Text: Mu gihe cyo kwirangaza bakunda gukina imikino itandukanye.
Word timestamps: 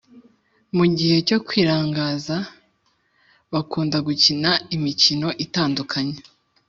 Mu 0.77 0.85
gihe 0.97 1.17
cyo 1.27 1.37
kwirangaza 1.47 2.35
bakunda 3.53 3.97
gukina 4.07 4.51
imikino 4.75 5.27
itandukanye. 5.45 6.17